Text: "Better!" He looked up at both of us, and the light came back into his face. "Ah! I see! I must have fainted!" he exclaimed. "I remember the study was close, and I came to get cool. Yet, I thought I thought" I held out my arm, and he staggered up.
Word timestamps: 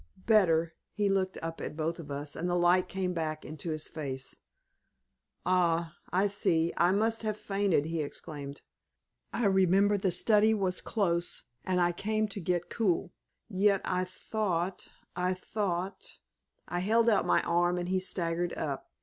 "Better!" 0.25 0.73
He 0.93 1.09
looked 1.09 1.37
up 1.43 1.61
at 1.61 1.77
both 1.77 1.99
of 1.99 2.09
us, 2.09 2.35
and 2.35 2.49
the 2.49 2.55
light 2.55 2.89
came 2.89 3.13
back 3.13 3.45
into 3.45 3.69
his 3.69 3.87
face. 3.87 4.37
"Ah! 5.45 5.93
I 6.11 6.25
see! 6.25 6.73
I 6.75 6.91
must 6.91 7.21
have 7.21 7.37
fainted!" 7.37 7.85
he 7.85 8.01
exclaimed. 8.01 8.63
"I 9.31 9.45
remember 9.45 9.99
the 9.99 10.09
study 10.09 10.55
was 10.55 10.81
close, 10.81 11.43
and 11.63 11.79
I 11.79 11.91
came 11.91 12.27
to 12.29 12.39
get 12.41 12.67
cool. 12.71 13.13
Yet, 13.47 13.81
I 13.85 14.03
thought 14.03 14.87
I 15.15 15.35
thought" 15.35 16.17
I 16.67 16.79
held 16.79 17.07
out 17.07 17.27
my 17.27 17.43
arm, 17.43 17.77
and 17.77 17.87
he 17.87 17.99
staggered 17.99 18.53
up. 18.53 18.89